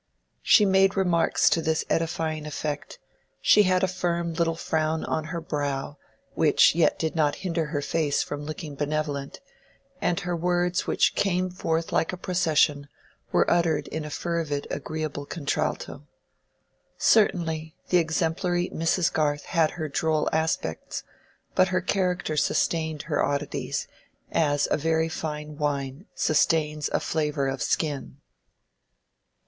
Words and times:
When 0.33 0.39
she 0.41 0.65
made 0.65 0.97
remarks 0.97 1.47
to 1.51 1.61
this 1.61 1.85
edifying 1.87 2.47
effect, 2.47 2.97
she 3.39 3.61
had 3.61 3.83
a 3.83 3.87
firm 3.87 4.33
little 4.33 4.55
frown 4.55 5.05
on 5.05 5.25
her 5.25 5.39
brow, 5.39 5.99
which 6.33 6.73
yet 6.73 6.97
did 6.97 7.15
not 7.15 7.35
hinder 7.45 7.65
her 7.67 7.83
face 7.83 8.23
from 8.23 8.43
looking 8.43 8.73
benevolent, 8.73 9.41
and 10.01 10.19
her 10.21 10.35
words 10.35 10.87
which 10.87 11.13
came 11.13 11.51
forth 11.51 11.91
like 11.91 12.11
a 12.11 12.17
procession 12.17 12.87
were 13.31 13.47
uttered 13.47 13.87
in 13.89 14.03
a 14.03 14.09
fervid 14.09 14.65
agreeable 14.71 15.27
contralto. 15.27 16.07
Certainly, 16.97 17.75
the 17.89 17.97
exemplary 17.99 18.71
Mrs. 18.73 19.13
Garth 19.13 19.43
had 19.43 19.69
her 19.77 19.87
droll 19.87 20.27
aspects, 20.33 21.03
but 21.53 21.67
her 21.67 21.79
character 21.79 22.35
sustained 22.35 23.03
her 23.03 23.23
oddities, 23.23 23.87
as 24.31 24.67
a 24.71 24.77
very 24.77 25.09
fine 25.09 25.57
wine 25.59 26.07
sustains 26.15 26.89
a 26.91 26.99
flavor 26.99 27.47
of 27.47 27.61
skin. 27.61 28.17